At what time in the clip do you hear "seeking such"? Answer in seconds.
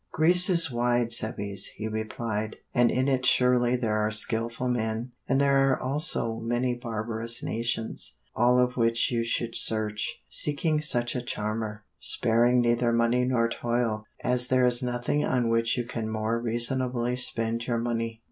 10.27-11.15